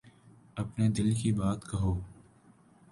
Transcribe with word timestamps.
اپنے 0.55 0.85
دل 0.89 1.09
کی 1.15 1.31
بات 1.31 1.59
کہو۔ 1.69 1.93